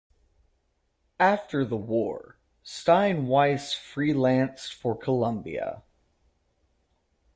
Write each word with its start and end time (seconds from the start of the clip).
After 1.19 1.63
the 1.63 1.77
war, 1.77 2.39
Steinweiss 2.63 3.75
freelanced 3.75 4.73
for 4.73 4.97
Columbia. 4.97 5.83